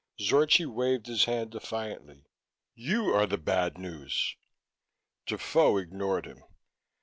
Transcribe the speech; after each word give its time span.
Zorchi 0.19 0.65
waved 0.65 1.05
his 1.05 1.25
hand 1.25 1.51
defiantly. 1.51 2.25
"You 2.73 3.13
are 3.15 3.27
the 3.27 3.37
bad 3.37 3.77
news." 3.77 4.35
Defoe 5.27 5.77
ignored 5.77 6.25
him. 6.25 6.41